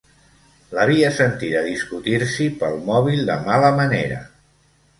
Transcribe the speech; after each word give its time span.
L'havia 0.77 1.11
sentida 1.17 1.61
discutir-s'hi 1.67 2.49
pel 2.63 2.81
mòbil 2.89 3.25
de 3.31 3.39
mala 3.51 3.73
manera. 3.85 4.21